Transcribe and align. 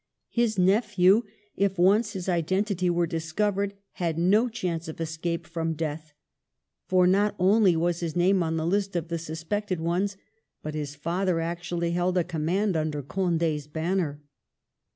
His 0.31 0.57
nephew, 0.57 1.25
if 1.55 1.77
once 1.77 2.13
his 2.13 2.27
identity 2.27 2.89
were 2.89 3.05
discovered, 3.05 3.75
had 3.91 4.17
no 4.17 4.49
chance 4.49 4.87
of 4.87 4.99
escape 4.99 5.45
from 5.45 5.75
death; 5.75 6.11
for 6.87 7.05
not 7.05 7.35
only 7.37 7.75
was 7.75 7.99
his 7.99 8.15
name 8.15 8.41
on 8.41 8.57
the 8.57 8.65
list 8.65 8.95
of 8.95 9.09
the 9.09 9.19
suspected 9.19 9.79
ones, 9.79 10.17
but 10.63 10.73
his 10.73 10.95
father 10.95 11.39
actually 11.39 11.91
held 11.91 12.17
a 12.17 12.23
command 12.23 12.75
under 12.75 13.03
Condi's 13.03 13.67
banner. 13.67 14.23